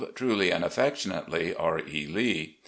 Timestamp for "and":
0.51-0.63